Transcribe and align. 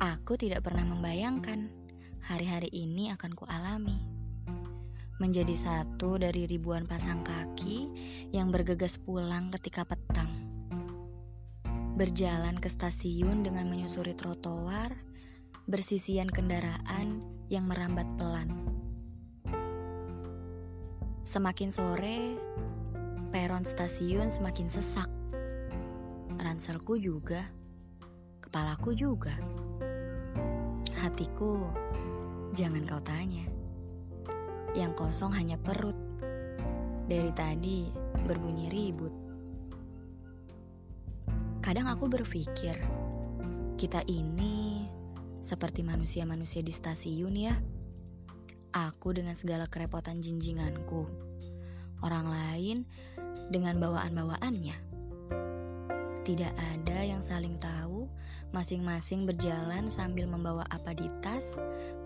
Aku 0.00 0.40
tidak 0.40 0.64
pernah 0.64 0.88
membayangkan 0.88 1.68
hari-hari 2.24 2.72
ini 2.72 3.12
akan 3.12 3.36
kualami. 3.36 4.00
Menjadi 5.20 5.52
satu 5.52 6.16
dari 6.16 6.48
ribuan 6.48 6.88
pasang 6.88 7.20
kaki 7.20 7.92
yang 8.32 8.48
bergegas 8.48 8.96
pulang 8.96 9.52
ketika 9.52 9.84
petang. 9.84 10.32
Berjalan 12.00 12.56
ke 12.56 12.72
stasiun 12.72 13.44
dengan 13.44 13.68
menyusuri 13.68 14.16
trotoar, 14.16 14.96
bersisian 15.68 16.32
kendaraan 16.32 17.20
yang 17.52 17.68
merambat 17.68 18.08
pelan. 18.16 18.48
Semakin 21.28 21.68
sore, 21.68 22.40
peron 23.28 23.68
stasiun 23.68 24.32
semakin 24.32 24.72
sesak. 24.72 25.12
Ranselku 26.40 26.96
juga, 26.96 27.44
kepalaku 28.40 28.96
juga. 28.96 29.36
Hatiku, 31.00 31.64
jangan 32.52 32.84
kau 32.84 33.00
tanya. 33.00 33.48
Yang 34.76 35.00
kosong 35.00 35.32
hanya 35.32 35.56
perut. 35.56 35.96
Dari 37.08 37.32
tadi 37.32 37.88
berbunyi 38.28 38.68
ribut. 38.68 39.14
Kadang 41.64 41.88
aku 41.88 42.04
berpikir, 42.04 42.76
kita 43.80 44.04
ini 44.12 44.84
seperti 45.40 45.80
manusia-manusia 45.80 46.60
di 46.60 46.68
stasiun 46.68 47.32
ya. 47.32 47.56
Aku 48.76 49.16
dengan 49.16 49.32
segala 49.32 49.72
kerepotan 49.72 50.20
jinjinganku. 50.20 51.08
Orang 52.04 52.28
lain 52.28 52.84
dengan 53.48 53.80
bawaan-bawaannya. 53.80 54.89
Tidak 56.30 56.54
ada 56.54 57.02
yang 57.02 57.18
saling 57.18 57.58
tahu 57.58 58.06
Masing-masing 58.50 59.30
berjalan 59.30 59.86
sambil 59.94 60.26
membawa 60.26 60.66
apa 60.74 60.90
di 60.90 61.06
tas, 61.22 61.54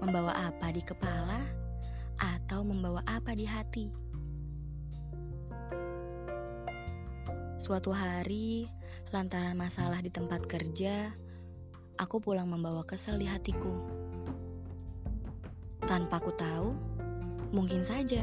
membawa 0.05 0.53
apa 0.53 0.77
di 0.77 0.85
kepala, 0.85 1.41
atau 2.21 2.61
membawa 2.61 3.01
apa 3.09 3.33
di 3.33 3.49
hati. 3.49 3.89
Suatu 7.57 7.97
hari, 7.97 8.69
lantaran 9.09 9.57
masalah 9.57 10.05
di 10.05 10.13
tempat 10.13 10.45
kerja, 10.45 11.17
aku 11.97 12.21
pulang 12.21 12.53
membawa 12.53 12.85
kesel 12.85 13.17
di 13.17 13.25
hatiku. 13.25 13.81
Tanpa 15.89 16.21
ku 16.21 16.37
tahu, 16.37 16.77
mungkin 17.57 17.81
saja 17.81 18.21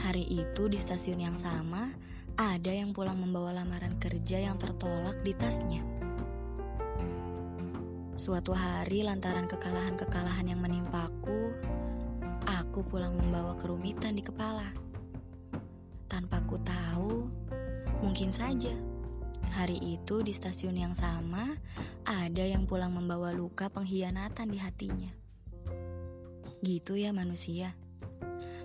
hari 0.00 0.24
itu 0.32 0.64
di 0.64 0.80
stasiun 0.80 1.20
yang 1.20 1.36
sama 1.36 1.92
ada 2.34 2.72
yang 2.74 2.90
pulang 2.90 3.14
membawa 3.14 3.54
lamaran 3.54 3.94
kerja 4.02 4.42
yang 4.42 4.58
tertolak 4.58 5.22
di 5.22 5.30
tasnya. 5.38 5.82
Suatu 8.18 8.54
hari 8.54 9.06
lantaran 9.06 9.46
kekalahan-kekalahan 9.46 10.50
yang 10.50 10.58
menimpaku, 10.62 11.54
aku 12.46 12.82
pulang 12.86 13.14
membawa 13.14 13.54
kerumitan 13.58 14.18
di 14.18 14.22
kepala. 14.22 14.66
Tanpa 16.10 16.42
ku 16.46 16.58
tahu, 16.58 17.26
mungkin 18.02 18.30
saja 18.34 18.74
hari 19.54 19.78
itu 19.78 20.22
di 20.26 20.34
stasiun 20.34 20.74
yang 20.74 20.94
sama 20.94 21.54
ada 22.06 22.42
yang 22.42 22.66
pulang 22.66 22.90
membawa 22.90 23.30
luka 23.30 23.70
pengkhianatan 23.70 24.50
di 24.50 24.58
hatinya. 24.58 25.12
Gitu 26.62 26.98
ya 26.98 27.14
manusia, 27.14 27.74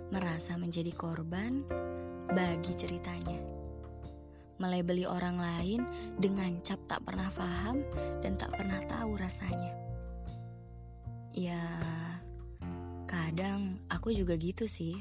merasa 0.10 0.58
menjadi 0.58 0.94
korban 0.94 1.66
bagi 2.30 2.78
ceritanya 2.78 3.49
melebeli 4.60 5.08
orang 5.08 5.40
lain 5.40 5.88
dengan 6.20 6.60
cap 6.62 6.78
tak 6.86 7.02
pernah 7.08 7.32
paham 7.32 7.80
dan 8.20 8.36
tak 8.36 8.52
pernah 8.54 8.78
tahu 8.86 9.16
rasanya. 9.16 9.74
Ya, 11.32 11.64
kadang 13.08 13.80
aku 13.88 14.12
juga 14.12 14.36
gitu 14.36 14.68
sih. 14.68 15.00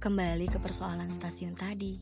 Kembali 0.00 0.48
ke 0.48 0.60
persoalan 0.60 1.08
stasiun 1.08 1.56
tadi. 1.56 1.96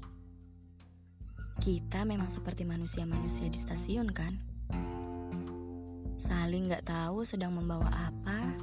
Kita 1.63 2.03
memang 2.03 2.27
seperti 2.27 2.67
manusia-manusia 2.67 3.47
di 3.47 3.59
stasiun 3.59 4.11
kan? 4.11 4.35
Saling 6.19 6.71
gak 6.71 6.87
tahu 6.87 7.23
sedang 7.23 7.55
membawa 7.55 7.87
apa, 7.91 8.59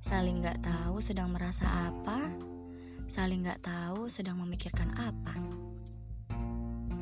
saling 0.00 0.40
gak 0.44 0.60
tahu 0.64 1.00
sedang 1.00 1.32
merasa 1.32 1.64
apa, 1.88 2.32
saling 3.06 3.44
gak 3.44 3.62
tahu 3.66 4.06
sedang 4.06 4.38
memikirkan 4.40 4.90
apa. 4.96 5.34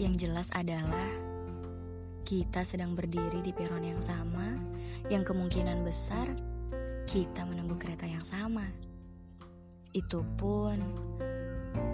Yang 0.00 0.28
jelas 0.28 0.48
adalah 0.56 1.10
kita 2.24 2.64
sedang 2.64 2.96
berdiri 2.96 3.42
di 3.44 3.52
peron 3.52 3.84
yang 3.84 4.00
sama, 4.00 4.56
yang 5.12 5.26
kemungkinan 5.26 5.82
besar 5.84 6.30
kita 7.10 7.42
menunggu 7.44 7.74
kereta 7.76 8.06
yang 8.06 8.24
sama. 8.24 8.64
Itu 9.90 10.22
pun 10.38 10.78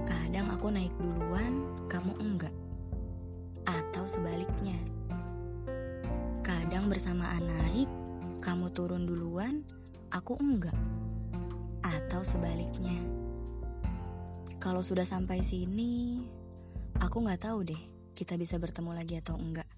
kadang 0.05 0.53
aku 0.53 0.69
naik 0.69 0.93
duluan, 1.01 1.65
kamu 1.89 2.13
enggak. 2.21 2.55
Atau 3.67 4.05
sebaliknya. 4.05 4.77
Kadang 6.45 6.93
bersamaan 6.93 7.43
naik, 7.43 7.91
kamu 8.45 8.71
turun 8.77 9.09
duluan, 9.09 9.65
aku 10.13 10.37
enggak. 10.39 10.77
Atau 11.83 12.23
sebaliknya. 12.23 13.26
Kalau 14.67 14.83
sudah 14.83 15.07
sampai 15.07 15.47
sini, 15.47 16.27
aku 16.99 17.23
nggak 17.23 17.47
tahu 17.47 17.71
deh 17.71 17.83
kita 18.19 18.35
bisa 18.35 18.59
bertemu 18.59 18.99
lagi 18.99 19.15
atau 19.23 19.39
enggak. 19.39 19.71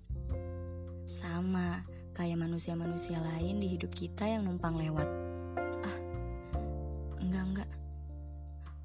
Sama 1.13 1.85
kayak 2.17 2.41
manusia-manusia 2.41 3.21
lain 3.21 3.61
di 3.61 3.77
hidup 3.77 3.93
kita 3.93 4.25
yang 4.25 4.49
numpang 4.49 4.81
lewat. 4.81 5.05
Ah, 5.85 5.99
enggak 7.21 7.45
enggak. 7.53 7.71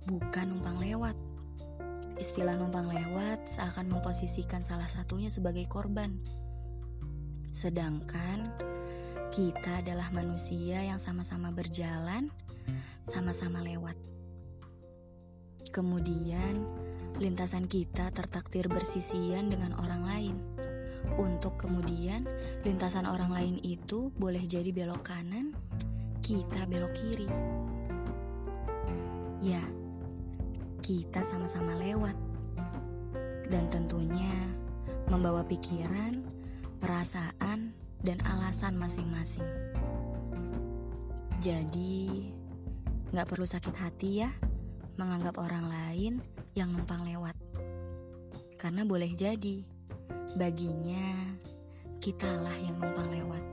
Bukan 0.03 0.45
numpang 0.51 0.83
lewat. 0.83 1.15
Istilah 2.19 2.59
numpang 2.59 2.91
lewat 2.91 3.47
seakan 3.47 3.87
memposisikan 3.87 4.59
salah 4.59 4.91
satunya 4.91 5.31
sebagai 5.31 5.63
korban. 5.71 6.19
Sedangkan 7.55 8.51
kita 9.31 9.79
adalah 9.79 10.11
manusia 10.11 10.83
yang 10.83 10.99
sama-sama 10.99 11.55
berjalan, 11.55 12.27
sama-sama 13.07 13.63
lewat. 13.63 13.95
Kemudian, 15.73 16.69
lintasan 17.17 17.65
kita 17.65 18.13
tertakdir 18.13 18.69
bersisian 18.69 19.49
dengan 19.49 19.73
orang 19.81 20.05
lain. 20.05 20.35
Untuk 21.17 21.57
kemudian, 21.57 22.29
lintasan 22.61 23.09
orang 23.09 23.33
lain 23.33 23.57
itu 23.65 24.13
boleh 24.13 24.45
jadi 24.45 24.69
belok 24.69 25.01
kanan, 25.01 25.49
kita 26.21 26.69
belok 26.69 26.93
kiri. 26.93 27.25
Ya, 29.41 29.65
kita 30.85 31.25
sama-sama 31.25 31.73
lewat. 31.81 32.13
Dan 33.49 33.65
tentunya 33.73 34.29
membawa 35.09 35.41
pikiran, 35.41 36.21
perasaan, 36.77 37.73
dan 38.05 38.21
alasan 38.29 38.77
masing-masing. 38.77 39.49
Jadi, 41.41 42.29
gak 43.09 43.25
perlu 43.25 43.49
sakit 43.49 43.73
hati 43.73 44.21
ya 44.21 44.52
menganggap 44.97 45.37
orang 45.41 45.65
lain 45.69 46.13
yang 46.53 46.73
numpang 46.73 47.05
lewat. 47.05 47.33
Karena 48.57 48.87
boleh 48.87 49.11
jadi 49.13 49.61
baginya 50.37 51.37
kitalah 52.01 52.55
yang 52.61 52.77
numpang 52.81 53.09
lewat. 53.11 53.52